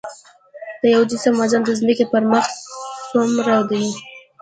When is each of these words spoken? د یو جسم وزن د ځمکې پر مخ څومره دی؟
د 0.81 0.83
یو 0.95 1.01
جسم 1.11 1.33
وزن 1.41 1.61
د 1.65 1.69
ځمکې 1.79 2.05
پر 2.11 2.23
مخ 2.31 2.45
څومره 3.11 3.55
دی؟ 3.69 3.85